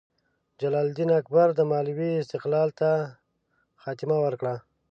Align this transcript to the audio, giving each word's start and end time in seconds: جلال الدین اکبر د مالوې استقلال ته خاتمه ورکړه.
جلال 0.59 0.85
الدین 0.89 1.09
اکبر 1.21 1.47
د 1.55 1.59
مالوې 1.71 2.11
استقلال 2.23 2.69
ته 2.79 2.89
خاتمه 3.83 4.17
ورکړه. 4.25 4.55